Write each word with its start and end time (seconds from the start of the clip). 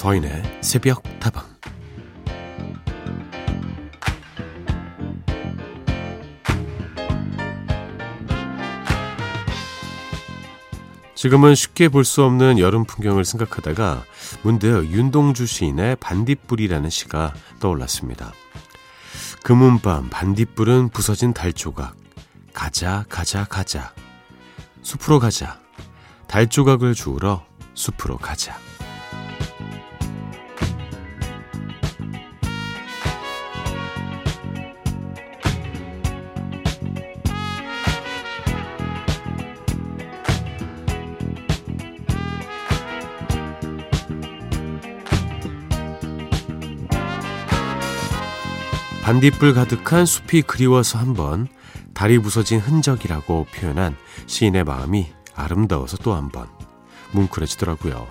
서인의 0.00 0.42
새벽 0.62 1.02
타방. 1.20 1.44
지금은 11.14 11.54
쉽게 11.54 11.90
볼 11.90 12.06
수 12.06 12.24
없는 12.24 12.58
여름 12.58 12.86
풍경을 12.86 13.26
생각하다가 13.26 14.02
문득 14.42 14.86
윤동주 14.90 15.44
시인의 15.44 15.96
반딧불이라는 15.96 16.88
시가 16.88 17.34
떠올랐습니다. 17.60 18.32
금은 19.42 19.80
밤 19.80 20.08
반딧불은 20.08 20.88
부서진 20.88 21.34
달 21.34 21.52
조각. 21.52 21.94
가자 22.54 23.04
가자 23.10 23.44
가자. 23.44 23.92
숲으로 24.80 25.18
가자. 25.18 25.60
달 26.26 26.48
조각을 26.48 26.94
주우러 26.94 27.44
숲으로 27.74 28.16
가자 28.16 28.69
반딧불 49.10 49.54
가득한 49.54 50.06
숲이 50.06 50.42
그리워서 50.42 50.96
한번 50.96 51.48
달이 51.94 52.20
부서진 52.20 52.60
흔적이라고 52.60 53.48
표현한 53.52 53.96
시인의 54.26 54.62
마음이 54.62 55.08
아름다워서 55.34 55.96
또 55.96 56.14
한번 56.14 56.46
뭉클해지더라고요. 57.10 58.06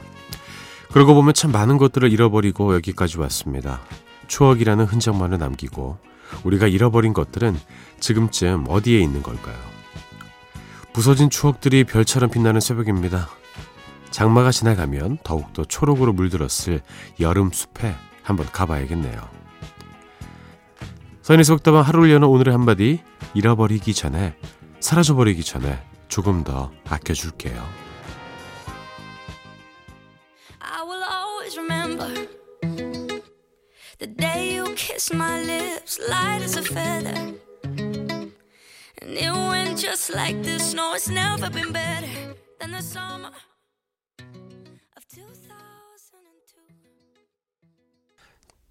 그러고 0.92 1.14
보면 1.14 1.34
참 1.34 1.54
많은 1.54 1.78
것들을 1.78 2.12
잃어버리고 2.12 2.76
여기까지 2.76 3.18
왔습니다. 3.18 3.80
추억이라는 4.28 4.84
흔적만을 4.84 5.38
남기고 5.38 5.98
우리가 6.44 6.68
잃어버린 6.68 7.14
것들은 7.14 7.58
지금쯤 8.02 8.66
어디에 8.68 9.00
있는 9.00 9.24
걸까요? 9.24 9.56
부서진 10.92 11.30
추억들이 11.30 11.86
별처럼 11.86 12.30
빛나는 12.30 12.60
새벽입니다. 12.60 13.30
장마가 14.12 14.52
지나가면 14.52 15.20
더욱더 15.24 15.64
초록으로 15.64 16.12
물들었을 16.12 16.82
여름 17.22 17.52
숲에 17.54 17.96
한번 18.22 18.48
가봐야겠네요. 18.52 19.49
서인의 21.30 21.46
속담은 21.46 21.84
하루를 21.84 22.10
여는 22.10 22.28
오늘의 22.28 22.52
한마디 22.52 23.04
잃어버리기 23.36 23.94
전에 23.94 24.36
사라져버리기 24.80 25.44
전에 25.44 25.80
조금 26.08 26.44
더 26.44 26.72
아껴줄게요. 26.88 27.54
I 30.60 30.82
will 30.82 31.04
always 31.04 31.56
remember 31.56 32.28
the 34.00 34.08
day 34.08 34.56
you 34.56 34.74
kissed 34.74 35.14
my 35.14 35.40
lips 35.44 36.00
light 36.10 36.42
as 36.42 36.58
a 36.58 36.64
feather 36.64 37.14
and 39.04 39.14
it 39.16 39.32
went 39.32 39.78
just 39.78 40.12
like 40.12 40.42
this 40.42 40.74
no 40.74 40.96
it's 40.96 41.12
never 41.12 41.52
been 41.52 41.72
better 41.72 42.10
than 42.60 42.72
the 42.72 42.82
summer 42.82 43.30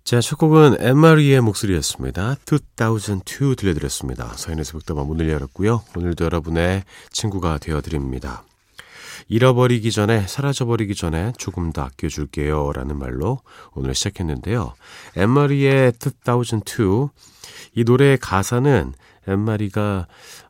자, 0.09 0.23
첫 0.23 0.37
곡은 0.37 0.79
엠마리의 0.81 1.43
목소리였습니다. 1.43 2.37
2002 2.51 3.57
들려드렸습니다. 3.57 4.33
서인의 4.39 4.65
새벽다방 4.65 5.07
문을 5.07 5.29
열었고요. 5.29 5.83
오늘도 5.95 6.25
여러분의 6.25 6.85
친구가 7.11 7.59
되어드립니다. 7.59 8.43
잃어버리기 9.29 9.93
전에, 9.93 10.27
사라져버리기 10.27 10.95
전에 10.95 11.35
조금 11.37 11.75
더 11.75 11.83
아껴줄게요. 11.83 12.73
라는 12.73 12.99
말로 12.99 13.41
오늘 13.75 13.95
시작했는데요. 13.95 14.73
엠마리의 15.15 15.93
2002. 16.01 17.11
이 17.75 17.85
노래의 17.85 18.17
가사는 18.17 18.95
엠마리가 19.27 20.07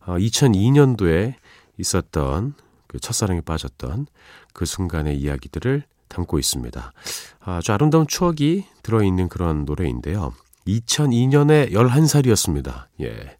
2002년도에 0.06 1.32
어, 1.32 1.36
있었던 1.78 2.54
그 2.86 3.00
첫사랑에 3.00 3.40
빠졌던 3.40 4.06
그 4.52 4.64
순간의 4.64 5.18
이야기들을 5.18 5.82
담고 6.08 6.38
있습니다. 6.38 6.92
아주 7.40 7.72
아름다운 7.72 8.06
추억이 8.06 8.64
들어있는 8.82 9.28
그런 9.28 9.64
노래인데요. 9.64 10.32
2002년에 10.66 11.72
11살이었습니다. 11.72 12.86
예. 13.00 13.36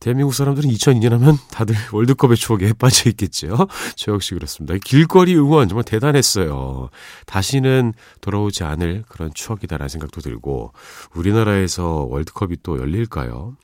대한민국 0.00 0.32
사람들은 0.32 0.70
2002년 0.70 1.10
하면 1.10 1.36
다들 1.50 1.74
월드컵의 1.92 2.36
추억에 2.36 2.72
빠져 2.72 3.10
있겠죠. 3.10 3.66
저 3.96 4.12
역시 4.12 4.34
그렇습니다. 4.34 4.76
길거리 4.84 5.36
응원 5.36 5.68
정말 5.68 5.84
대단했어요. 5.84 6.88
다시는 7.26 7.94
돌아오지 8.20 8.62
않을 8.62 9.04
그런 9.08 9.32
추억이다라는 9.34 9.88
생각도 9.88 10.20
들고 10.20 10.72
우리나라에서 11.14 12.06
월드컵이 12.08 12.58
또 12.62 12.78
열릴까요? 12.78 13.56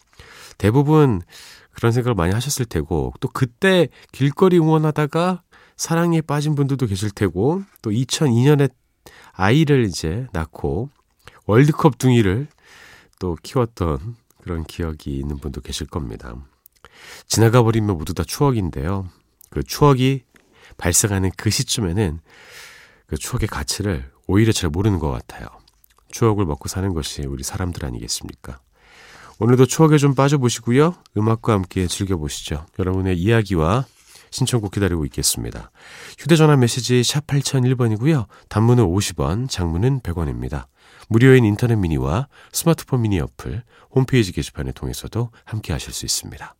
대부분 0.58 1.22
그런 1.70 1.92
생각을 1.92 2.14
많이 2.14 2.32
하셨을 2.32 2.64
테고 2.64 3.12
또 3.20 3.28
그때 3.28 3.88
길거리 4.10 4.58
응원하다가 4.58 5.42
사랑에 5.76 6.20
빠진 6.20 6.54
분들도 6.54 6.86
계실 6.86 7.10
테고 7.10 7.62
또 7.82 7.90
2002년에 7.90 8.70
아이를 9.32 9.84
이제 9.84 10.26
낳고 10.32 10.90
월드컵 11.46 11.98
둥이를 11.98 12.46
또 13.18 13.36
키웠던 13.42 14.16
그런 14.42 14.64
기억이 14.64 15.18
있는 15.18 15.38
분도 15.38 15.60
계실 15.60 15.86
겁니다. 15.86 16.34
지나가 17.26 17.62
버리면 17.62 17.96
모두 17.96 18.14
다 18.14 18.22
추억인데요. 18.24 19.08
그 19.50 19.62
추억이 19.62 20.22
발생하는 20.76 21.30
그 21.36 21.50
시점에는 21.50 22.20
그 23.06 23.16
추억의 23.16 23.48
가치를 23.48 24.10
오히려 24.26 24.52
잘 24.52 24.70
모르는 24.70 24.98
것 24.98 25.10
같아요. 25.10 25.46
추억을 26.10 26.46
먹고 26.46 26.68
사는 26.68 26.92
것이 26.94 27.22
우리 27.22 27.42
사람들 27.42 27.84
아니겠습니까? 27.84 28.60
오늘도 29.40 29.66
추억에 29.66 29.98
좀 29.98 30.14
빠져보시고요. 30.14 30.94
음악과 31.16 31.54
함께 31.54 31.86
즐겨보시죠. 31.86 32.66
여러분의 32.78 33.18
이야기와 33.18 33.84
신청곡 34.34 34.72
기다리고 34.72 35.04
있겠습니다. 35.04 35.70
휴대전화 36.18 36.56
메시지 36.56 37.04
샵 37.04 37.24
8001번이고요. 37.28 38.26
단문은 38.48 38.84
50원, 38.84 39.48
장문은 39.48 40.00
100원입니다. 40.00 40.66
무료인 41.08 41.44
인터넷 41.44 41.76
미니와 41.76 42.26
스마트폰 42.52 43.02
미니 43.02 43.20
어플, 43.20 43.62
홈페이지 43.92 44.32
게시판을 44.32 44.72
통해서도 44.72 45.30
함께 45.44 45.72
하실 45.72 45.92
수 45.92 46.04
있습니다. 46.04 46.56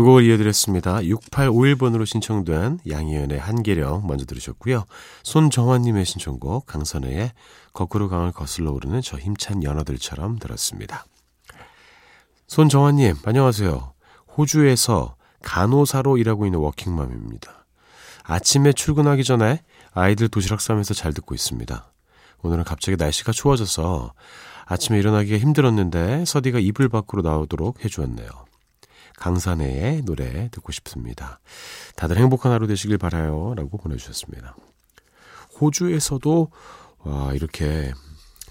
두 0.00 0.04
곡을 0.04 0.24
이어드렸습니다. 0.24 1.00
6851번으로 1.00 2.06
신청된 2.06 2.78
양희은의 2.88 3.38
한계령 3.38 4.06
먼저 4.06 4.24
들으셨고요. 4.24 4.86
손정환님의 5.24 6.06
신청곡 6.06 6.64
강선혜의 6.64 7.32
거꾸로 7.74 8.08
강을 8.08 8.32
거슬러 8.32 8.72
오르는 8.72 9.02
저 9.02 9.18
힘찬 9.18 9.62
연어들처럼 9.62 10.38
들었습니다. 10.38 11.04
손정환님 12.46 13.16
안녕하세요. 13.26 13.92
호주에서 14.38 15.16
간호사로 15.42 16.16
일하고 16.16 16.46
있는 16.46 16.60
워킹맘입니다. 16.60 17.66
아침에 18.22 18.72
출근하기 18.72 19.22
전에 19.22 19.62
아이들 19.92 20.28
도시락 20.28 20.62
싸면서 20.62 20.94
잘 20.94 21.12
듣고 21.12 21.34
있습니다. 21.34 21.92
오늘은 22.40 22.64
갑자기 22.64 22.96
날씨가 22.96 23.32
추워져서 23.32 24.14
아침에 24.64 24.98
일어나기가 24.98 25.36
힘들었는데 25.36 26.24
서디가 26.24 26.58
이불 26.58 26.88
밖으로 26.88 27.20
나오도록 27.20 27.84
해주었네요. 27.84 28.49
강산혜의 29.20 30.02
노래 30.02 30.48
듣고 30.50 30.72
싶습니다. 30.72 31.40
다들 31.94 32.16
행복한 32.16 32.52
하루 32.52 32.66
되시길 32.66 32.96
바라요. 32.96 33.52
라고 33.54 33.76
보내주셨습니다. 33.76 34.56
호주에서도, 35.60 36.50
와, 37.00 37.32
이렇게 37.34 37.92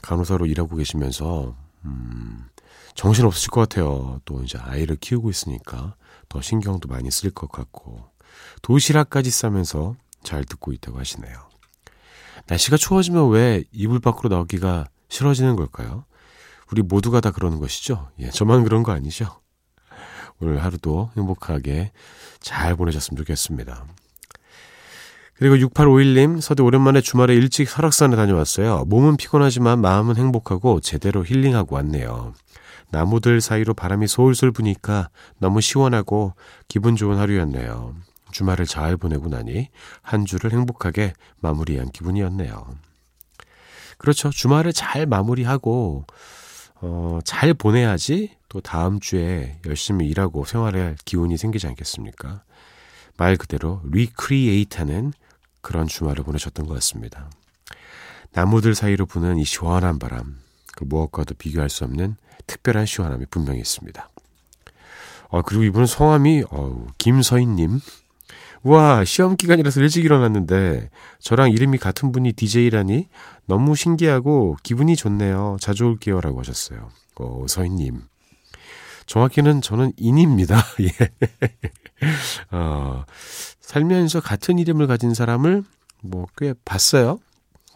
간호사로 0.04 0.46
일하고 0.46 0.76
계시면서, 0.76 1.56
음, 1.86 2.48
정신 2.94 3.26
없으실 3.26 3.50
것 3.50 3.62
같아요. 3.62 4.22
또 4.26 4.44
이제 4.44 4.60
아이를 4.60 4.96
키우고 4.98 5.32
있으니까 5.32 5.96
더 6.30 6.40
신경도 6.40 6.88
많이 6.88 7.10
쓸 7.10 7.32
것 7.32 7.52
같고, 7.52 8.12
도시락까지 8.62 9.32
싸면서 9.32 9.96
잘 10.22 10.44
듣고 10.44 10.72
있다고 10.72 11.00
하시네요. 11.00 11.50
날씨가 12.46 12.78
추워지면 12.78 13.32
왜 13.32 13.64
이불 13.72 14.00
밖으로 14.00 14.30
나오기가 14.30 14.86
싫어지는 15.08 15.56
걸까요? 15.56 16.06
우리 16.72 16.84
모두가 16.84 17.22
다 17.22 17.32
그러는 17.32 17.60
것이죠? 17.60 18.12
예, 18.20 18.30
저만 18.30 18.64
그런 18.64 18.84
거 18.84 18.92
아니죠? 18.92 19.40
오늘 20.42 20.64
하루도 20.64 21.12
행복하게 21.18 21.92
잘 22.40 22.76
보내셨으면 22.76 23.18
좋겠습니다. 23.18 23.86
그리고 25.36 25.56
6851님, 25.56 26.42
서디 26.42 26.62
오랜만에 26.62 27.00
주말에 27.00 27.34
일찍 27.34 27.70
설악산에 27.70 28.16
다녀왔어요. 28.16 28.84
몸은 28.86 29.16
피곤하지만 29.16 29.80
마음은 29.80 30.18
행복하고 30.18 30.82
제대로 30.82 31.26
힐링하고 31.26 31.76
왔네요. 31.76 32.34
나무들 32.92 33.40
사이로 33.40 33.74
바람이 33.74 34.08
솔솔 34.08 34.52
부니까 34.52 35.10
너무 35.38 35.62
시원하고 35.62 36.34
기분 36.68 36.96
좋은 36.96 37.18
하루였네요. 37.18 37.96
주말을 38.32 38.66
잘 38.66 38.98
보내고 38.98 39.30
나니 39.30 39.70
한 40.02 40.26
주를 40.26 40.52
행복하게 40.52 41.14
마무리한 41.40 41.92
기분이었네요. 41.92 42.76
그렇죠. 43.98 44.30
주말을 44.30 44.74
잘 44.74 45.06
마무리하고, 45.06 46.06
어, 46.82 47.20
잘 47.24 47.54
보내야지 47.54 48.38
또 48.48 48.62
다음 48.62 49.00
주에 49.00 49.60
열심히 49.66 50.08
일하고 50.08 50.46
생활할 50.46 50.96
기운이 51.06 51.38
생기지 51.38 51.68
않겠습니까? 51.68 52.44
말 53.18 53.36
그대로 53.36 53.82
리크리에이트하는 53.92 55.14
그런 55.62 55.88
주말을 55.88 56.24
보내셨던 56.24 56.66
것 56.68 56.74
같습니다. 56.76 57.30
나무들 58.32 58.76
사이로 58.76 59.06
부는 59.06 59.38
이 59.38 59.44
시원한 59.44 60.00
바람, 60.00 60.40
그 60.76 60.86
무엇과도 60.86 61.36
비교할 61.36 61.70
수 61.70 61.84
없는 61.84 62.16
특별한 62.48 62.86
시원함이 62.86 63.26
분명히 63.30 63.60
있습니다. 63.60 64.10
어, 65.30 65.42
그리고 65.42 65.64
이분은 65.64 65.86
성함이, 65.86 66.44
어 66.50 66.88
김서인님. 66.98 67.80
와, 68.64 69.06
시험 69.06 69.38
기간이라서 69.38 69.82
일찍 69.82 70.04
일어났는데, 70.06 70.90
저랑 71.20 71.52
이름이 71.52 71.78
같은 71.78 72.12
분이 72.12 72.34
DJ라니 72.34 73.08
너무 73.46 73.76
신기하고 73.76 74.58
기분이 74.64 74.96
좋네요. 74.96 75.58
자주 75.62 75.86
올게요. 75.86 76.20
라고 76.22 76.40
하셨어요. 76.40 76.90
어, 77.16 77.46
서인님. 77.48 78.02
정확히는 79.06 79.62
저는 79.62 79.94
인입니다. 79.98 80.58
예. 80.82 80.90
어, 82.56 83.06
살면서 83.62 84.20
같은 84.22 84.60
이름을 84.60 84.88
가진 84.88 85.14
사람을 85.14 85.64
뭐 86.04 86.26
꽤 86.38 86.54
봤어요. 86.66 87.20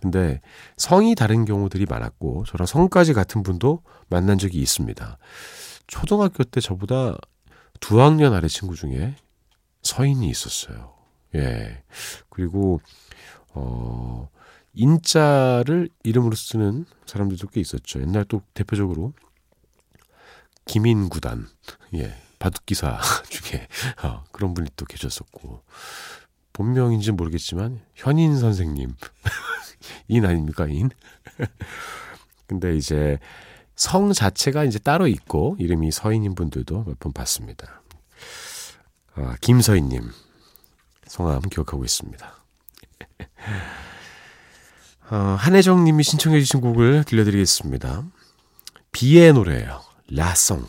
근데 0.02 0.42
성이 0.78 1.16
다른 1.16 1.46
경우들이 1.46 1.86
많았고 1.90 2.44
저랑 2.46 2.66
성까지 2.66 3.14
같은 3.14 3.42
분도 3.42 3.82
만난 4.10 4.38
적이 4.38 4.60
있습니다. 4.60 5.18
초등학교 5.88 6.44
때 6.44 6.60
저보다 6.60 7.16
두 7.80 8.02
학년 8.02 8.34
아래 8.34 8.48
친구 8.50 8.76
중에 8.76 9.16
서인이 9.84 10.28
있었어요. 10.30 10.94
예. 11.36 11.84
그리고 12.30 12.82
어 13.54 14.30
인자를 14.74 15.90
이름으로 16.04 16.36
쓰는 16.36 16.86
사람들도 17.06 17.48
꽤 17.48 17.62
있었죠. 17.62 18.02
옛날 18.02 18.26
또 18.26 18.42
대표적으로 18.54 19.14
김인구단, 20.66 21.48
예, 21.96 22.16
바둑기사 22.40 23.00
중에 23.30 23.68
어, 24.04 24.24
그런 24.32 24.54
분이 24.54 24.70
또 24.76 24.86
계셨었고 24.86 25.62
본명인지 26.54 27.12
모르겠지만 27.12 27.82
현인 27.96 28.38
선생님 28.40 28.96
인 30.08 30.26
아닙니까 30.26 30.66
인? 30.68 30.90
근데 32.48 32.76
이제 32.76 33.20
성 33.76 34.14
자체가 34.14 34.64
이제 34.64 34.80
따로 34.80 35.08
있고 35.08 35.56
이름이 35.60 35.92
서인인 35.92 36.36
분들도 36.36 36.84
몇 36.86 37.00
번 37.00 37.12
봤습니다. 37.12 37.83
아, 39.16 39.36
김서인님 39.42 40.12
성함 41.08 41.42
기억하고 41.42 41.84
있습니다. 41.86 42.36
어, 45.12 45.16
한혜정님이 45.38 46.04
신청해주신 46.04 46.62
곡을 46.62 47.04
들려드리겠습니다. 47.04 48.04
비의 48.92 49.34
노래예요. 49.34 49.82
라송. 50.10 50.66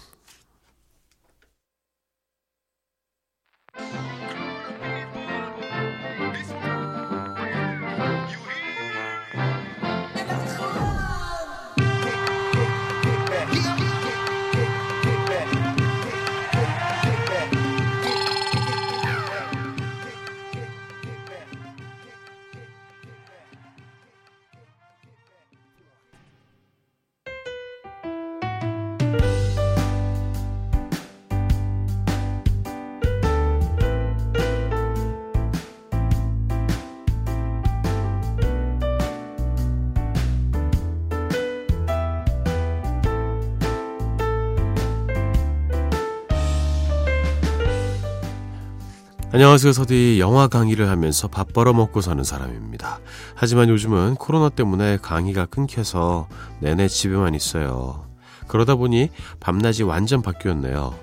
안녕하세요. 49.34 49.72
서디 49.72 50.20
영화 50.20 50.46
강의를 50.46 50.88
하면서 50.88 51.26
밥 51.26 51.52
벌어먹고 51.52 52.00
사는 52.00 52.22
사람입니다. 52.22 53.00
하지만 53.34 53.68
요즘은 53.68 54.14
코로나 54.14 54.48
때문에 54.48 54.98
강의가 55.02 55.44
끊겨서 55.44 56.28
내내 56.60 56.86
집에만 56.86 57.34
있어요. 57.34 58.06
그러다 58.46 58.76
보니 58.76 59.10
밤낮이 59.40 59.82
완전 59.82 60.22
바뀌었네요. 60.22 60.96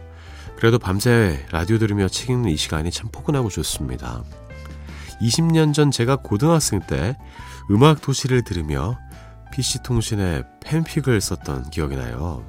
그래도 0.56 0.80
밤새 0.80 1.46
라디오 1.52 1.78
들으며 1.78 2.08
책 2.08 2.30
읽는 2.30 2.52
이 2.52 2.56
시간이 2.56 2.90
참 2.92 3.10
포근하고 3.12 3.50
좋습니다. 3.50 4.24
20년 5.20 5.74
전 5.74 5.92
제가 5.92 6.16
고등학생 6.16 6.80
때 6.80 7.18
음악 7.70 8.00
도시를 8.00 8.46
들으며 8.46 8.98
PC통신에 9.52 10.44
팬픽을 10.64 11.20
썼던 11.20 11.70
기억이 11.72 11.98
나요. 11.98 12.46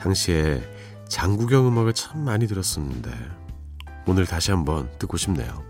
당시에 0.00 0.62
장구경 1.08 1.66
음악을 1.66 1.92
참 1.94 2.20
많이 2.20 2.46
들었었는데 2.46 3.10
오늘 4.08 4.24
다시 4.24 4.50
한번 4.50 4.88
듣고 4.98 5.18
싶네요. 5.18 5.62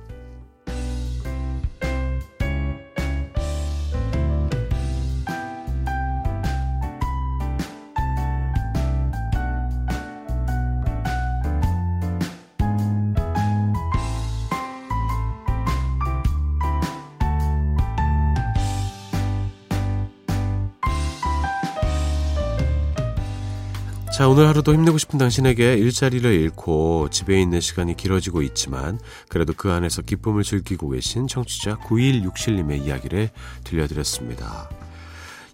오늘 24.39 24.47
하루도 24.47 24.73
힘내고 24.73 24.99
싶은 24.99 25.19
당신에게 25.19 25.75
일자리를 25.75 26.33
잃고 26.33 27.09
집에 27.11 27.43
있는 27.43 27.61
시간이 27.61 27.97
길어지고 27.97 28.43
있지만 28.43 29.01
그래도 29.29 29.53
그 29.53 29.73
안에서 29.73 30.03
기쁨을 30.03 30.45
즐기고 30.45 30.91
계신 30.91 31.27
청취자 31.27 31.79
9167님의 31.79 32.87
이야기를 32.87 33.31
들려드렸습니다. 33.65 34.71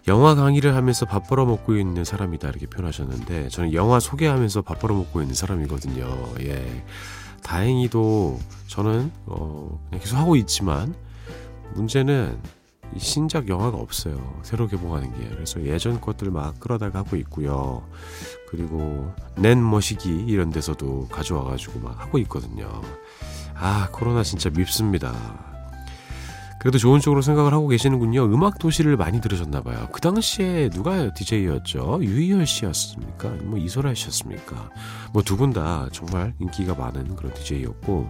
영화 0.07 0.35
강의를 0.35 0.75
하면서 0.75 1.07
밥 1.07 1.27
벌어 1.27 1.47
먹고 1.47 1.75
있는 1.75 2.03
사람이다 2.03 2.47
이렇게 2.47 2.67
표현하셨는데 2.67 3.49
저는 3.49 3.73
영화 3.73 3.99
소개하면서 3.99 4.61
밥 4.61 4.77
벌어 4.77 4.93
먹고 4.93 5.19
있는 5.19 5.33
사람이거든요. 5.33 6.35
예. 6.41 6.83
다행히도 7.41 8.39
저는 8.67 9.11
어 9.25 9.81
그냥 9.89 9.99
계속 9.99 10.17
하고 10.17 10.35
있지만 10.35 10.93
문제는 11.73 12.37
신작 12.97 13.49
영화가 13.49 13.77
없어요. 13.77 14.39
새로 14.43 14.67
개봉하는 14.67 15.11
게. 15.13 15.29
그래서 15.29 15.61
예전 15.63 15.99
것들 15.99 16.31
막 16.31 16.59
끌어다가 16.59 16.99
하고 16.99 17.15
있고요. 17.17 17.87
그리고 18.49 19.11
낸 19.37 19.67
머시기 19.67 20.09
이런 20.27 20.49
데서도 20.49 21.07
가져와가지고 21.11 21.79
막 21.79 21.99
하고 21.99 22.17
있거든요. 22.19 22.81
아, 23.55 23.89
코로나 23.91 24.23
진짜 24.23 24.49
밉습니다. 24.49 25.13
그래도 26.59 26.79
좋은 26.79 26.99
쪽으로 26.99 27.21
생각을 27.21 27.53
하고 27.53 27.67
계시는군요. 27.67 28.25
음악 28.25 28.57
도시를 28.57 28.97
많이 28.97 29.21
들으셨나봐요. 29.21 29.89
그 29.91 30.01
당시에 30.01 30.69
누가 30.71 31.13
DJ였죠? 31.13 31.99
유희열 32.01 32.47
씨였습니까? 32.47 33.29
뭐 33.43 33.59
이소라 33.59 33.93
씨였습니까? 33.93 34.69
뭐 35.13 35.21
두 35.21 35.37
분 35.37 35.53
다 35.53 35.87
정말 35.91 36.33
인기가 36.39 36.73
많은 36.73 37.15
그런 37.15 37.31
DJ였고, 37.35 38.09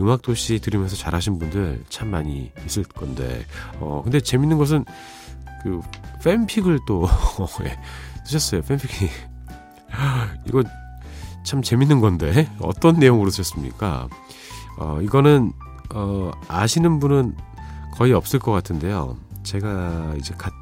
음악 0.00 0.22
도시 0.22 0.58
들으면서 0.58 0.96
잘하신 0.96 1.38
분들 1.38 1.84
참 1.88 2.08
많이 2.08 2.50
있을 2.66 2.84
건데, 2.84 3.44
어, 3.78 4.00
근데 4.02 4.20
재밌는 4.20 4.58
것은 4.58 4.84
그 5.62 5.80
팬픽을 6.22 6.80
또, 6.86 7.06
예, 7.64 7.78
쓰셨어요. 8.24 8.62
팬픽이. 8.62 9.08
이거 10.46 10.62
참 11.44 11.62
재밌는 11.62 12.00
건데, 12.00 12.50
어떤 12.60 12.98
내용으로 12.98 13.30
쓰셨습니까? 13.30 14.08
어, 14.78 15.00
이거는, 15.02 15.52
어, 15.94 16.32
아시는 16.48 16.98
분은 16.98 17.36
거의 17.94 18.12
없을 18.12 18.38
것 18.40 18.50
같은데요. 18.50 19.16
제가 19.44 20.14
이제 20.18 20.34
갓 20.36 20.52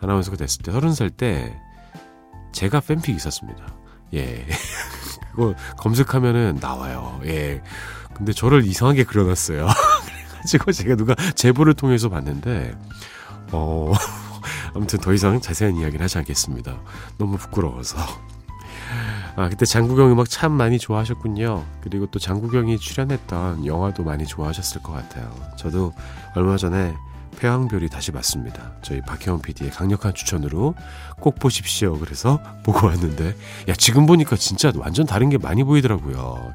아나운서가 0.00 0.36
됐을 0.36 0.62
때, 0.62 0.70
서른 0.70 0.92
살 0.94 1.10
때, 1.10 1.58
제가 2.52 2.80
팬픽 2.80 3.16
있었습니다. 3.16 3.64
예. 4.14 4.46
그거 5.34 5.54
검색하면은 5.76 6.58
나와요. 6.60 7.20
예. 7.24 7.60
근데 8.14 8.32
저를 8.32 8.64
이상하게 8.64 9.04
그려놨어요. 9.04 9.66
그래가지고 10.44 10.72
제가 10.72 10.96
누가 10.96 11.14
제보를 11.34 11.74
통해서 11.74 12.08
봤는데, 12.08 12.74
어, 13.52 13.92
아무튼 14.74 14.98
더 15.00 15.12
이상 15.12 15.40
자세한 15.40 15.76
이야기는 15.76 16.02
하지 16.02 16.18
않겠습니다. 16.18 16.80
너무 17.18 17.36
부끄러워서. 17.36 17.98
아, 19.36 19.48
그때 19.48 19.66
장국영 19.66 20.12
음악 20.12 20.28
참 20.30 20.52
많이 20.52 20.78
좋아하셨군요. 20.78 21.64
그리고 21.80 22.06
또 22.06 22.18
장국영이 22.18 22.78
출연했던 22.78 23.66
영화도 23.66 24.04
많이 24.04 24.26
좋아하셨을 24.26 24.82
것 24.82 24.92
같아요. 24.92 25.34
저도 25.56 25.92
얼마 26.36 26.56
전에 26.56 26.94
폐왕별이 27.38 27.88
다시 27.88 28.12
봤습니다. 28.12 28.72
저희 28.82 29.00
박혜원 29.00 29.42
PD의 29.42 29.72
강력한 29.72 30.14
추천으로 30.14 30.74
꼭 31.18 31.40
보십시오. 31.40 31.98
그래서 31.98 32.40
보고 32.62 32.86
왔는데, 32.86 33.34
야, 33.68 33.74
지금 33.76 34.06
보니까 34.06 34.36
진짜 34.36 34.70
완전 34.76 35.04
다른 35.04 35.30
게 35.30 35.38
많이 35.38 35.64
보이더라고요. 35.64 36.52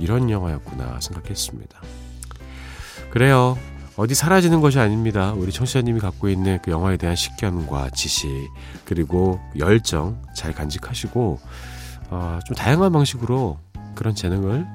이런 0.00 0.30
영화였구나 0.30 1.00
생각했습니다. 1.00 1.80
그래요. 3.10 3.58
어디 3.96 4.14
사라지는 4.14 4.60
것이 4.60 4.78
아닙니다. 4.78 5.32
우리 5.32 5.52
청취자님이 5.52 6.00
갖고 6.00 6.28
있는 6.28 6.58
그 6.62 6.70
영화에 6.70 6.96
대한 6.96 7.16
식견과 7.16 7.90
지식, 7.90 8.28
그리고 8.84 9.40
열정 9.58 10.22
잘 10.34 10.54
간직하시고, 10.54 11.38
어, 12.10 12.38
좀 12.46 12.56
다양한 12.56 12.92
방식으로 12.92 13.58
그런 13.94 14.14
재능을 14.14 14.66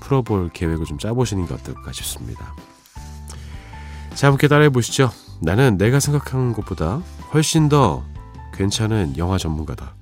풀어볼 0.00 0.50
계획을 0.52 0.84
좀 0.84 0.98
짜보시는 0.98 1.46
게 1.46 1.54
어떨까 1.54 1.92
싶습니다. 1.92 2.54
자, 4.14 4.26
함께 4.26 4.48
따라해 4.48 4.68
보시죠. 4.68 5.10
나는 5.40 5.78
내가 5.78 6.00
생각하는 6.00 6.52
것보다 6.52 7.00
훨씬 7.32 7.68
더 7.68 8.04
괜찮은 8.52 9.16
영화 9.16 9.38
전문가다. 9.38 9.94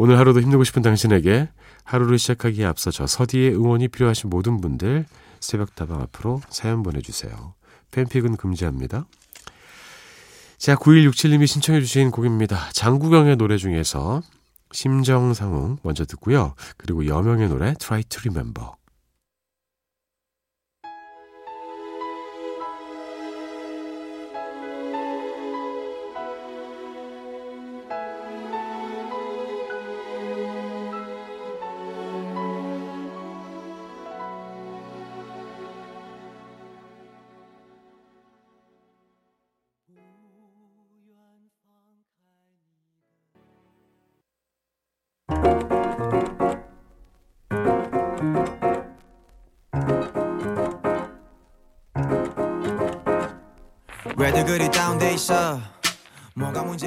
오늘 0.00 0.16
하루도 0.16 0.40
힘내고 0.40 0.62
싶은 0.62 0.80
당신에게 0.80 1.48
하루를 1.82 2.20
시작하기에 2.20 2.64
앞서 2.64 2.92
저 2.92 3.08
서디의 3.08 3.52
응원이 3.56 3.88
필요하신 3.88 4.30
모든 4.30 4.60
분들 4.60 5.04
새벽다방 5.40 6.00
앞으로 6.02 6.40
사연 6.50 6.84
보내주세요. 6.84 7.54
팬픽은 7.90 8.36
금지합니다. 8.36 9.06
자, 10.56 10.76
9167님이 10.76 11.48
신청해 11.48 11.80
주신 11.80 12.12
곡입니다. 12.12 12.70
장구경의 12.74 13.36
노래 13.38 13.56
중에서 13.56 14.22
심정상웅 14.70 15.78
먼저 15.82 16.04
듣고요. 16.04 16.54
그리고 16.76 17.04
여명의 17.06 17.48
노래 17.48 17.74
Try 17.74 18.04
to 18.04 18.20
Remember. 18.20 18.77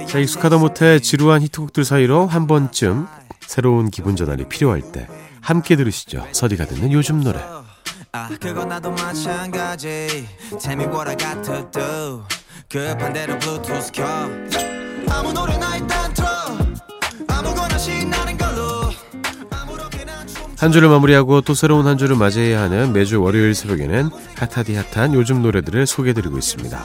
자, 0.08 0.20
익숙하다 0.20 0.58
못해 0.58 1.00
지루한 1.00 1.42
히트곡들 1.44 1.86
사이로 1.86 2.26
한 2.26 2.48
번쯤 2.48 3.08
새로운 3.42 3.92
기분 3.92 4.16
전환이 4.16 4.48
필요할 4.48 4.92
때 4.92 5.08
함께 5.42 5.76
들으시죠. 5.76 6.26
서디가 6.32 6.66
듣는 6.66 6.92
요즘 6.92 7.24
노래. 7.24 7.40
아, 8.14 8.30
그건 8.40 8.70
나도 8.70 8.92
마찬가지. 8.92 10.28
Tell 10.60 10.82
me 10.82 10.86
what 10.86 11.10
I 11.10 11.18
got 11.18 11.42
to 11.44 11.70
do. 11.72 12.24
급한 12.70 13.14
대로 13.14 13.38
블루투스 13.40 13.92
켜. 13.92 14.06
아무 15.10 15.32
노래나 15.34 15.78
일단 15.78 16.14
틀어. 16.14 16.28
아무거나 17.28 17.78
신나는 17.78 18.38
걸로. 18.38 18.92
한 20.58 20.72
주를 20.72 20.90
마무리하고 20.90 21.42
또 21.42 21.56
새로운 21.56 21.88
한 21.88 21.98
주를 21.98 22.16
맞이해야 22.16 22.62
하는 22.62 22.94
매주 22.94 23.20
월요일 23.20 23.56
새벽에는 23.56 24.12
핫하디 24.36 24.76
핫한 24.76 25.16
요즘 25.16 25.42
노래들을 25.42 25.88
소개해드리고 25.88 26.38
있습니다. 26.38 26.80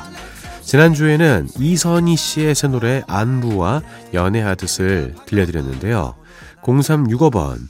지난주에는 0.67 1.47
이선희 1.61 2.17
씨의 2.17 2.57
새 2.57 2.67
노래 2.67 3.03
안부와 3.07 3.83
연애하듯을 4.13 5.15
들려드렸는데요. 5.25 6.17
0365번. 6.63 7.69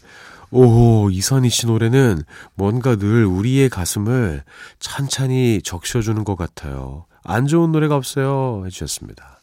오호, 0.51 1.11
이선희 1.11 1.51
씨 1.51 1.67
노래는 1.67 2.23
뭔가 2.55 2.97
늘 2.97 3.27
우리의 3.27 3.69
가슴을 3.69 4.45
찬찬히 4.79 5.61
적셔주는 5.63 6.25
것 6.25 6.37
같아요. 6.37 7.05
안 7.23 7.47
좋은 7.47 7.71
노래가 7.71 7.97
없어요. 7.97 8.63
해주셨습니다. 8.65 9.41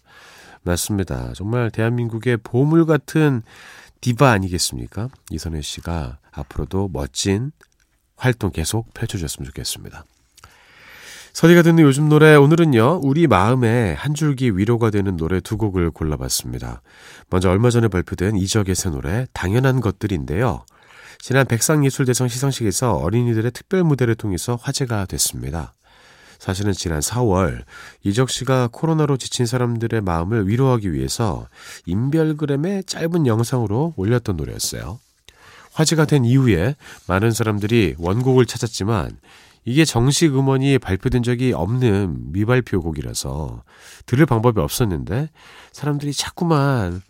맞습니다. 0.64 1.34
정말 1.36 1.70
대한민국의 1.70 2.38
보물 2.38 2.88
같은 2.88 3.44
디바 4.02 4.32
아니겠습니까? 4.32 5.10
이선희 5.30 5.62
씨가 5.62 6.18
앞으로도 6.32 6.90
멋진 6.92 7.52
활동 8.16 8.50
계속 8.50 8.92
펼쳐줬으면 8.96 9.46
좋겠습니다. 9.46 10.06
서디가 11.34 11.64
듣는 11.64 11.84
요즘 11.84 12.10
노래 12.10 12.36
오늘은요 12.36 13.00
우리 13.02 13.26
마음에 13.26 13.94
한 13.94 14.14
줄기 14.14 14.56
위로가 14.56 14.92
되는 14.92 15.18
노래 15.18 15.40
두 15.42 15.58
곡을 15.58 15.90
골라봤습니다. 15.90 16.84
먼저 17.32 17.50
얼마 17.50 17.72
전에 17.72 17.88
발표된 17.88 18.36
이적의 18.36 18.76
새 18.76 18.92
노래 18.92 19.26
당연한 19.34 19.82
것들인데요. 19.82 20.64
지난 21.18 21.48
백상예술대상 21.48 22.28
시상식에서 22.28 22.94
어린이들의 22.98 23.50
특별 23.52 23.84
무대를 23.84 24.14
통해서 24.14 24.60
화제가 24.62 25.08
됐습니다. 25.08 25.74
사실은 26.38 26.72
지난 26.72 27.00
4월 27.00 27.64
이적 28.04 28.30
씨가 28.30 28.70
코로나로 28.72 29.18
지친 29.18 29.48
사람들의 29.48 30.02
마음을 30.02 30.48
위로하기 30.48 30.94
위해서 30.94 31.48
인별그램에 31.88 32.84
짧은 32.84 33.26
영상으로 33.26 33.96
올렸던 33.98 34.38
노래였어요. 34.38 35.00
화제가 35.74 36.06
된 36.06 36.26
이후에 36.26 36.76
많은 37.08 37.32
사람들이 37.32 37.96
원곡을 37.98 38.46
찾았지만 38.46 39.18
이게 39.66 39.86
정식 39.86 40.36
음원이 40.36 40.80
발표된 40.80 41.24
적이 41.24 41.54
없는 41.54 42.32
미발표 42.34 42.82
곡이라서 42.82 43.64
들을 44.06 44.26
방법이 44.26 44.60
없었는데 44.60 45.30
사람들이 45.72 46.14
자꾸만 46.14 47.02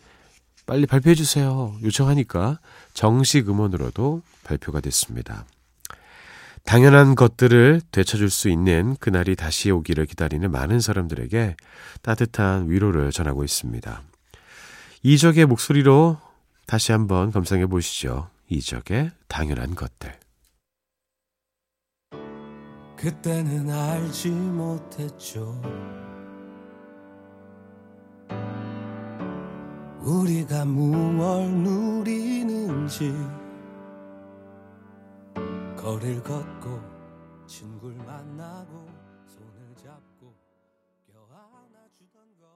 빨리 0.66 0.86
발표해 0.86 1.14
주세요 1.14 1.74
요청하니까 1.82 2.60
정식 2.94 3.48
음원으로도 3.48 4.22
발표가 4.44 4.80
됐습니다. 4.80 5.44
당연한 6.64 7.14
것들을 7.14 7.82
되찾을 7.90 8.30
수 8.30 8.48
있는 8.48 8.96
그날이 8.98 9.36
다시 9.36 9.70
오기를 9.70 10.06
기다리는 10.06 10.50
많은 10.50 10.80
사람들에게 10.80 11.56
따뜻한 12.00 12.70
위로를 12.70 13.10
전하고 13.10 13.44
있습니다. 13.44 14.02
이적의 15.02 15.44
목소리로 15.44 16.18
다시 16.66 16.92
한번 16.92 17.30
감상해 17.30 17.66
보시죠. 17.66 18.30
이적의 18.48 19.10
당연한 19.28 19.74
것들. 19.74 20.23
그때는 23.04 23.68
알지 23.68 24.30
못했죠. 24.30 25.60
우리가 30.00 30.64
무얼 30.64 31.50
누리는지 31.50 33.12
거리를 35.76 36.22
걷고 36.22 36.80
친구를 37.46 37.94
만나고 38.06 38.88
손을 39.26 39.74
잡고 39.76 40.34
껴안아주던 41.12 42.22
것 42.40 42.46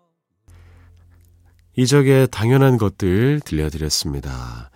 이적의 1.76 2.28
당연한 2.30 2.78
것들 2.78 3.40
들려드렸습니다. 3.40 4.70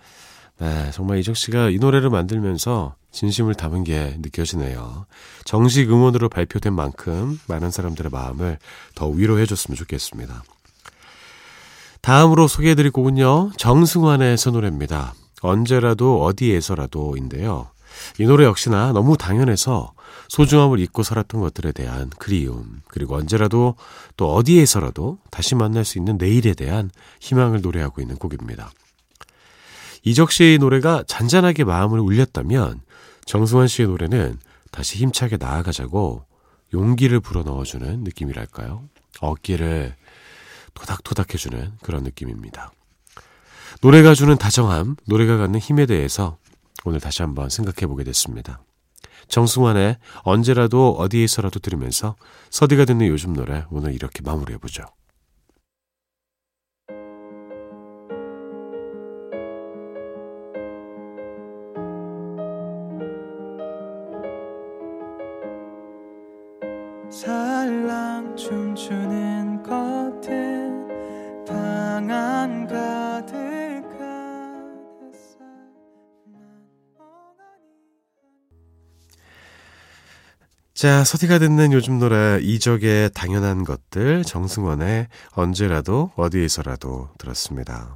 네, 0.63 0.91
정말 0.93 1.17
이적 1.17 1.35
씨가 1.35 1.71
이 1.71 1.77
노래를 1.77 2.09
만들면서 2.09 2.95
진심을 3.11 3.53
담은 3.53 3.83
게 3.83 4.15
느껴지네요. 4.21 5.05
정식 5.43 5.91
음원으로 5.91 6.29
발표된 6.29 6.71
만큼 6.71 7.37
많은 7.49 7.69
사람들의 7.69 8.09
마음을 8.09 8.59
더 8.95 9.09
위로해 9.09 9.45
줬으면 9.45 9.75
좋겠습니다. 9.75 10.41
다음으로 11.99 12.47
소개해 12.47 12.75
드릴 12.75 12.91
곡은요, 12.91 13.51
정승환의 13.57 14.37
새 14.37 14.51
노래입니다. 14.51 15.13
언제라도 15.41 16.23
어디에서라도인데요. 16.23 17.67
이 18.19 18.23
노래 18.23 18.45
역시나 18.45 18.93
너무 18.93 19.17
당연해서 19.17 19.91
소중함을 20.29 20.79
잊고 20.79 21.03
살았던 21.03 21.41
것들에 21.41 21.73
대한 21.73 22.09
그리움, 22.17 22.79
그리고 22.87 23.15
언제라도 23.17 23.75
또 24.15 24.33
어디에서라도 24.33 25.17
다시 25.29 25.55
만날 25.55 25.83
수 25.83 25.97
있는 25.97 26.17
내일에 26.17 26.53
대한 26.53 26.89
희망을 27.19 27.59
노래하고 27.59 28.01
있는 28.01 28.15
곡입니다. 28.15 28.71
이적 30.03 30.31
씨의 30.31 30.57
노래가 30.59 31.03
잔잔하게 31.07 31.63
마음을 31.63 31.99
울렸다면 31.99 32.81
정승환 33.25 33.67
씨의 33.67 33.87
노래는 33.87 34.37
다시 34.71 34.97
힘차게 34.97 35.37
나아가자고 35.37 36.25
용기를 36.73 37.19
불어넣어주는 37.19 38.03
느낌이랄까요? 38.03 38.83
어깨를 39.21 39.95
토닥토닥 40.73 41.33
해주는 41.33 41.73
그런 41.81 42.03
느낌입니다. 42.03 42.71
노래가 43.81 44.13
주는 44.13 44.37
다정함, 44.37 44.95
노래가 45.05 45.37
갖는 45.37 45.59
힘에 45.59 45.85
대해서 45.85 46.37
오늘 46.85 46.99
다시 46.99 47.21
한번 47.21 47.49
생각해 47.49 47.87
보게 47.87 48.03
됐습니다. 48.03 48.61
정승환의 49.27 49.97
언제라도 50.23 50.95
어디에서라도 50.97 51.59
들으면서 51.59 52.15
서디가 52.49 52.85
듣는 52.85 53.07
요즘 53.07 53.33
노래 53.33 53.65
오늘 53.69 53.93
이렇게 53.93 54.21
마무리해 54.21 54.57
보죠. 54.57 54.83
자, 80.83 81.05
서디가 81.05 81.39
듣는 81.39 81.71
요즘 81.71 81.97
노래 81.97 82.41
이적의 82.41 83.11
당연한 83.13 83.63
것들 83.63 84.25
정승원의 84.25 85.07
언제라도 85.31 86.11
어디에서라도 86.17 87.09
들었습니다. 87.17 87.95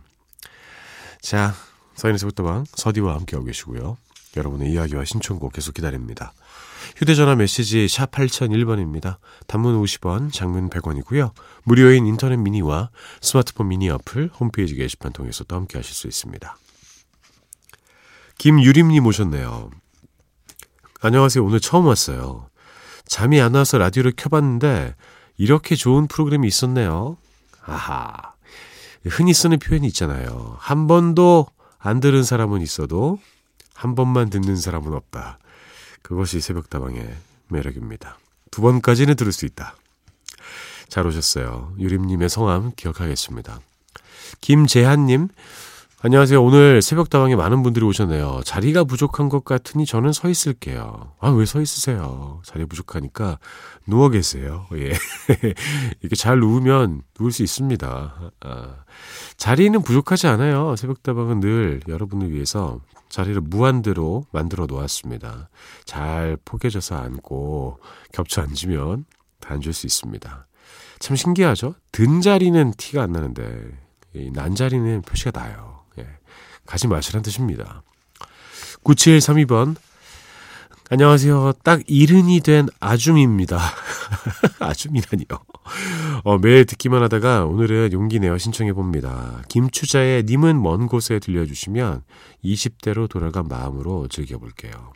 자, 1.19 1.53
서인의 1.95 2.17
서부터방 2.17 2.63
서디와 2.73 3.15
함께하고 3.15 3.45
계시고요. 3.45 3.97
여러분의 4.37 4.71
이야기와 4.71 5.03
신청곡 5.03 5.51
계속 5.51 5.73
기다립니다. 5.73 6.31
휴대전화 6.95 7.35
메시지 7.35 7.89
샵 7.89 8.09
8001번입니다. 8.11 9.17
단문 9.47 9.81
50원, 9.83 10.31
장문 10.31 10.69
100원이고요. 10.69 11.33
무료인 11.65 12.07
인터넷 12.07 12.37
미니와 12.37 12.91
스마트폰 13.19 13.67
미니 13.67 13.89
어플 13.89 14.29
홈페이지 14.39 14.75
게시판 14.75 15.11
통해서도 15.11 15.53
함께 15.53 15.77
하실 15.77 15.93
수 15.93 16.07
있습니다. 16.07 16.55
김유림님 18.37 19.05
오셨네요. 19.05 19.71
안녕하세요. 21.01 21.43
오늘 21.43 21.59
처음 21.59 21.85
왔어요. 21.87 22.47
잠이 23.07 23.41
안 23.41 23.55
와서 23.55 23.77
라디오를 23.77 24.13
켜봤는데 24.15 24.95
이렇게 25.37 25.75
좋은 25.75 26.07
프로그램이 26.07 26.47
있었네요. 26.47 27.17
아하. 27.65 28.33
흔히 29.05 29.33
쓰는 29.33 29.59
표현이 29.59 29.87
있잖아요. 29.87 30.57
한 30.59 30.87
번도 30.87 31.47
안 31.79 31.99
들은 31.99 32.23
사람은 32.23 32.61
있어도 32.61 33.19
한 33.73 33.95
번만 33.95 34.29
듣는 34.29 34.57
사람은 34.57 34.93
없다. 34.93 35.39
그것이 36.01 36.41
새벽다방의 36.41 37.15
매력입니다. 37.49 38.17
두 38.51 38.61
번까지는 38.61 39.15
들을 39.15 39.31
수 39.31 39.45
있다. 39.45 39.75
잘 40.89 41.05
오셨어요. 41.05 41.73
유림님의 41.79 42.29
성함 42.29 42.71
기억하겠습니다. 42.75 43.59
김재한님, 44.41 45.29
안녕하세요. 45.99 46.43
오늘 46.43 46.83
새벽다방에 46.83 47.35
많은 47.35 47.63
분들이 47.63 47.83
오셨네요. 47.83 48.41
자리가 48.45 48.83
부족한 48.83 49.29
것 49.29 49.43
같으니 49.43 49.83
저는 49.87 50.13
서 50.13 50.29
있을게요. 50.29 51.13
아, 51.19 51.29
왜 51.31 51.43
서 51.45 51.59
있으세요? 51.59 52.39
자리 52.45 52.65
부족하니까 52.65 53.39
누워 53.87 54.09
계세요. 54.09 54.67
예. 54.73 54.93
이렇게 56.01 56.15
잘 56.15 56.39
누우면 56.39 57.01
누울 57.19 57.31
수 57.31 57.41
있습니다. 57.41 58.31
아, 58.41 58.75
자리는 59.37 59.81
부족하지 59.81 60.27
않아요. 60.27 60.75
새벽다방은 60.75 61.39
늘 61.39 61.79
여러분을 61.87 62.31
위해서 62.31 62.79
자리를 63.09 63.41
무한대로 63.41 64.23
만들어 64.31 64.67
놓았습니다. 64.67 65.49
잘 65.85 66.37
포개져서 66.45 66.95
앉고 66.95 67.79
겹쳐 68.13 68.43
앉으면 68.43 69.05
다 69.39 69.55
앉을 69.55 69.73
수 69.73 69.87
있습니다. 69.87 70.45
참 70.99 71.15
신기하죠? 71.15 71.73
든 71.91 72.21
자리는 72.21 72.71
티가 72.77 73.01
안 73.01 73.13
나는데 73.13 73.71
난 74.33 74.53
자리는 74.53 75.01
표시가 75.01 75.31
나요. 75.31 75.75
가지 76.65 76.87
마시란 76.87 77.23
뜻입니다. 77.23 77.83
9732번. 78.83 79.75
안녕하세요. 80.89 81.53
딱 81.63 81.81
이른이 81.87 82.39
된 82.39 82.67
아줌입니다. 82.79 83.59
아줌이라니요. 84.59 85.27
어, 86.23 86.37
매일 86.37 86.65
듣기만 86.65 87.03
하다가 87.03 87.45
오늘은 87.45 87.91
용기 87.91 88.19
내어 88.19 88.37
신청해 88.37 88.71
봅니다. 88.71 89.41
김추자의 89.49 90.23
님은 90.23 90.61
먼 90.61 90.87
곳에 90.87 91.19
들려주시면 91.19 92.03
20대로 92.43 93.09
돌아간 93.09 93.49
마음으로 93.49 94.07
즐겨볼게요. 94.07 94.93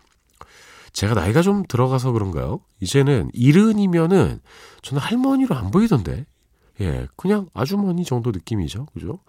제가 0.94 1.14
나이가 1.14 1.42
좀 1.42 1.64
들어가서 1.68 2.12
그런가요? 2.14 2.62
이제는 2.80 3.30
이른이면은 3.34 4.40
저는 4.82 5.02
할머니로 5.02 5.56
안 5.56 5.72
보이던데. 5.72 6.26
예, 6.80 7.08
그냥 7.16 7.50
아주머니 7.54 8.06
정도 8.06 8.32
느낌이죠. 8.32 8.88
그죠? 8.94 9.20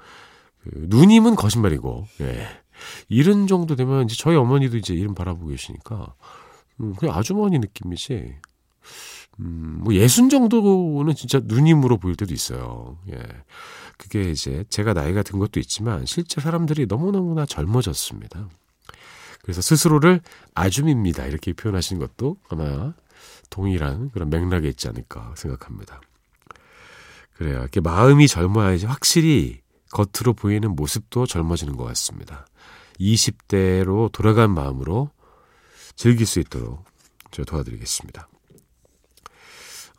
그 0.62 0.86
누님은 0.88 1.36
거짓말이고, 1.36 2.06
예. 2.20 2.46
이른 3.08 3.46
정도 3.46 3.76
되면 3.76 4.04
이제 4.04 4.16
저희 4.16 4.36
어머니도 4.36 4.76
이제 4.76 4.94
이름 4.94 5.14
바라보고 5.14 5.48
계시니까, 5.48 6.14
음, 6.80 6.94
그냥 6.94 7.16
아주머니 7.16 7.58
느낌이지, 7.58 8.34
음, 9.40 9.80
뭐 9.82 9.94
예순 9.94 10.28
정도는 10.28 11.14
진짜 11.14 11.40
누님으로 11.42 11.98
보일 11.98 12.16
때도 12.16 12.34
있어요. 12.34 12.98
예. 13.10 13.22
그게 13.96 14.30
이제 14.30 14.64
제가 14.68 14.92
나이가 14.94 15.22
든 15.22 15.38
것도 15.38 15.60
있지만 15.60 16.06
실제 16.06 16.40
사람들이 16.40 16.86
너무너무나 16.86 17.46
젊어졌습니다. 17.46 18.48
그래서 19.42 19.60
스스로를 19.60 20.20
아줌입니다. 20.54 21.26
이렇게 21.26 21.52
표현하시는 21.52 22.00
것도 22.00 22.36
아마 22.48 22.94
동일한 23.50 24.10
그런 24.10 24.30
맥락에 24.30 24.68
있지 24.68 24.88
않을까 24.88 25.34
생각합니다. 25.36 26.00
그래요. 27.34 27.58
이렇게 27.60 27.80
마음이 27.80 28.28
젊어야지 28.28 28.86
확실히 28.86 29.61
겉으로 29.92 30.32
보이는 30.34 30.74
모습도 30.74 31.26
젊어지는 31.26 31.76
것 31.76 31.84
같습니다. 31.84 32.46
20대로 32.98 34.10
돌아간 34.10 34.52
마음으로 34.52 35.10
즐길 35.94 36.26
수 36.26 36.40
있도록 36.40 36.84
제가 37.30 37.44
도와드리겠습니다. 37.46 38.28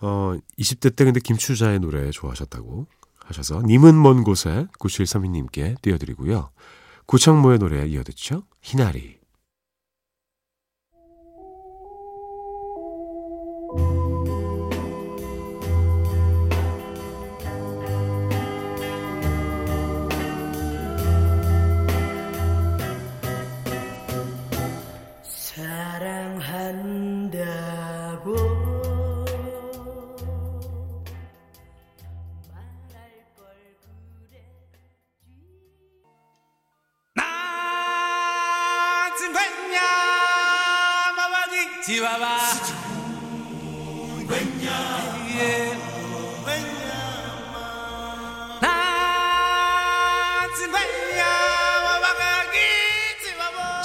어, 0.02 0.34
20대 0.60 0.96
때 0.96 1.06
근데 1.06 1.20
김추자의 1.20 1.80
노래 1.80 2.12
좋아하셨다고 2.12 2.88
하셔서 3.26 3.62
님은 3.62 4.02
먼 4.02 4.24
곳에 4.24 4.68
9732님께 4.80 5.82
띄워드리고요. 5.82 6.50
구창모의 7.06 7.60
노래 7.60 7.86
이어듣죠? 7.88 8.44
희나리. 8.62 9.24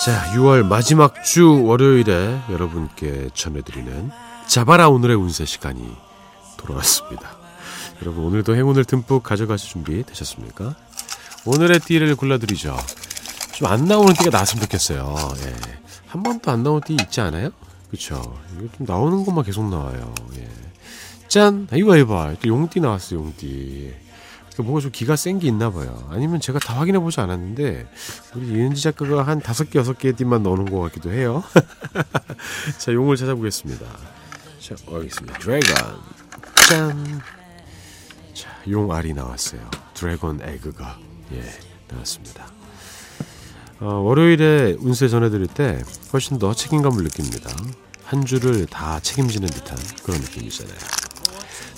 자, 0.05 0.33
6월 0.35 0.65
마지막 0.65 1.25
주 1.25 1.65
월요일에 1.65 2.41
여러분께 2.51 3.31
전해드리는 3.35 4.11
자바라 4.47 4.89
오늘의 4.91 5.17
운세 5.17 5.45
시간이 5.45 5.85
돌아왔습니다. 6.57 7.37
여러분 8.03 8.25
오늘도 8.25 8.55
행운을 8.55 8.85
듬뿍 8.85 9.25
가져가실 9.25 9.71
준비 9.71 10.05
되셨습니까? 10.05 10.77
오늘의 11.45 11.81
띠를 11.81 12.15
골라드리죠. 12.15 12.77
좀 13.55 13.69
안 13.69 13.87
나오는 13.87 14.15
띠가 14.15 14.31
나왔으면 14.31 14.63
좋겠어요. 14.63 15.17
예. 15.45 15.57
한 16.07 16.23
번도 16.23 16.51
안 16.53 16.63
나온 16.63 16.81
띠 16.81 16.95
있지 16.95 17.21
않아요? 17.21 17.51
그쵸. 17.91 18.39
이거 18.59 18.69
좀 18.77 18.87
나오는 18.87 19.25
것만 19.25 19.45
계속 19.45 19.69
나와요. 19.69 20.15
예. 20.37 20.49
짠! 21.29 21.67
이거 21.75 21.95
해봐. 21.95 22.35
또 22.43 22.49
용띠 22.49 22.81
나왔어, 22.81 23.17
용띠. 23.17 23.95
그 24.57 24.63
뭔가 24.63 24.81
좀 24.81 24.91
기가 24.91 25.15
센 25.15 25.39
게 25.39 25.47
있나 25.47 25.71
봐요. 25.71 26.09
아니면 26.11 26.41
제가 26.41 26.59
다 26.59 26.75
확인해 26.75 26.99
보지 26.99 27.21
않았는데 27.21 27.89
우리 28.35 28.47
이은지 28.49 28.83
작가가 28.83 29.23
한 29.23 29.39
다섯 29.41 29.71
개 29.71 29.79
여섯 29.79 29.97
개의 29.99 30.17
띠만 30.17 30.43
넣는 30.43 30.65
것 30.71 30.81
같기도 30.81 31.13
해요. 31.13 31.45
자, 32.79 32.93
용을 32.93 33.17
찾아보겠습니다. 33.17 33.87
자, 34.61 34.75
알겠습니다. 34.93 35.39
드래곤. 35.39 35.75
짠. 36.69 37.23
자, 38.35 38.49
용 38.69 38.91
알이 38.93 39.13
나왔어요. 39.15 39.71
드래곤 39.95 40.41
에그가 40.43 40.99
예 41.35 41.43
나왔습니다. 41.89 42.47
어, 43.81 43.95
월요일에 43.95 44.77
운세 44.81 45.09
전해드릴 45.09 45.47
때 45.47 45.81
훨씬 46.13 46.39
더 46.39 46.53
책임감을 46.53 47.05
느낍니다. 47.05 47.51
한 48.05 48.25
주를 48.25 48.67
다 48.67 48.99
책임지는 49.01 49.49
듯한 49.49 49.79
그런 50.03 50.21
느낌이잖아요. 50.21 50.77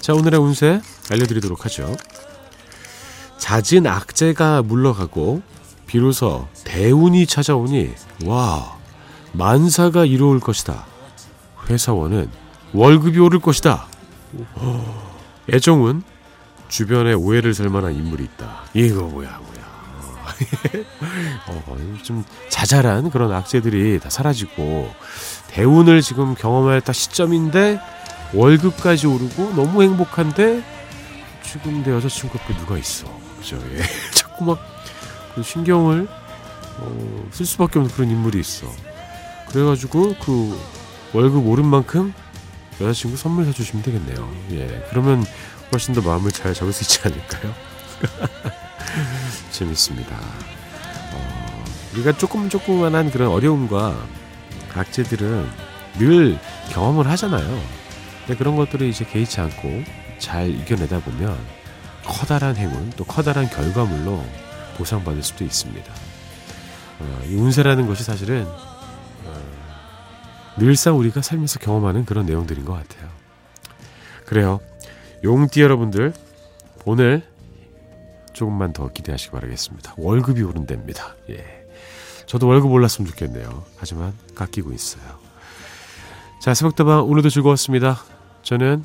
자, 0.00 0.14
오늘의 0.14 0.40
운세 0.40 0.80
알려드리도록 1.10 1.64
하죠. 1.66 1.94
잦은 3.38 3.86
악재가 3.86 4.62
물러가고 4.62 5.42
비로소 5.86 6.46
대운이 6.64 7.26
찾아오니 7.26 7.92
와 8.24 8.78
만사가 9.32 10.04
이루어올 10.04 10.40
것이다. 10.40 10.86
회사원은 11.68 12.30
월급이 12.72 13.18
오를 13.18 13.40
것이다. 13.40 13.86
애정은 15.52 16.02
주변에 16.68 17.12
오해를 17.12 17.52
살 17.54 17.68
만한 17.68 17.94
인물이 17.94 18.24
있다. 18.24 18.62
이거 18.74 19.02
뭐야 19.02 19.38
뭐야. 19.38 19.59
어, 21.46 21.76
좀 22.02 22.24
자잘한 22.48 23.10
그런 23.10 23.32
악재들이 23.32 24.00
다 24.00 24.10
사라지고 24.10 24.92
대운을 25.48 26.02
지금 26.02 26.34
경험할 26.34 26.80
다 26.80 26.92
시점인데 26.92 27.80
월급까지 28.32 29.06
오르고 29.06 29.54
너무 29.54 29.82
행복한데 29.82 30.62
지금 31.42 31.82
내 31.82 31.90
여자친구 31.90 32.38
옆에 32.38 32.56
누가 32.58 32.78
있어. 32.78 33.06
그죠? 33.38 33.58
예. 33.72 33.82
자꾸 34.14 34.44
막그 34.44 35.42
신경을 35.42 36.06
어, 36.78 37.28
쓸 37.32 37.44
수밖에 37.46 37.78
없는 37.78 37.94
그런 37.94 38.10
인물이 38.10 38.38
있어. 38.40 38.66
그래가지고 39.48 40.14
그 40.20 40.58
월급 41.12 41.46
오른 41.46 41.66
만큼 41.66 42.14
여자친구 42.80 43.16
선물 43.16 43.44
사주시면 43.46 43.82
되겠네요. 43.82 44.32
예, 44.52 44.86
그러면 44.90 45.24
훨씬 45.72 45.94
더 45.94 46.00
마음을 46.00 46.30
잘 46.30 46.54
잡을 46.54 46.72
수 46.72 46.84
있지 46.84 47.00
않을까요? 47.06 47.54
재밌습니다. 49.60 50.16
어, 50.16 51.64
우리가 51.92 52.16
조금 52.16 52.48
조그만한 52.48 53.10
그런 53.10 53.28
어려움과 53.28 53.96
악재들은 54.74 55.46
늘 55.98 56.38
경험을 56.70 57.08
하잖아요. 57.10 57.62
근데 58.20 58.38
그런 58.38 58.56
것들을 58.56 58.86
이제 58.86 59.04
개의치 59.04 59.40
않고 59.40 59.84
잘 60.18 60.48
이겨내다 60.48 61.00
보면 61.00 61.36
커다란 62.04 62.56
행운 62.56 62.90
또 62.96 63.04
커다란 63.04 63.48
결과물로 63.48 64.24
보상받을 64.78 65.22
수도 65.22 65.44
있습니다. 65.44 65.92
어, 67.00 67.22
이 67.26 67.34
운세라는 67.34 67.86
것이 67.86 68.02
사실은 68.02 68.46
어, 68.46 69.42
늘상 70.56 70.98
우리가 70.98 71.22
살면서 71.22 71.58
경험하는 71.58 72.04
그런 72.04 72.26
내용들인 72.26 72.64
것 72.64 72.72
같아요. 72.72 73.10
그래요. 74.24 74.60
용띠 75.22 75.60
여러분들 75.60 76.14
오늘 76.84 77.29
조금만 78.40 78.72
더 78.72 78.90
기대하시기 78.90 79.32
바라겠습니다. 79.32 79.94
월급이 79.98 80.42
오른답니다. 80.42 81.14
예. 81.28 81.44
저도 82.24 82.46
월급 82.46 82.72
올랐으면 82.72 83.10
좋겠네요. 83.10 83.64
하지만 83.76 84.14
깎이고 84.34 84.72
있어요. 84.72 85.02
자, 86.40 86.54
새벽다방 86.54 87.04
오늘도 87.06 87.28
즐거웠습니다. 87.28 87.98
저는 88.42 88.82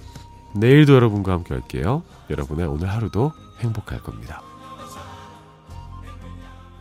내일도 0.55 0.93
여러분과 0.93 1.31
함께 1.31 1.53
할게요. 1.53 2.03
여러분의 2.29 2.65
오늘 2.65 2.89
하루도 2.89 3.31
행복할 3.61 4.01
겁니다. 4.01 4.41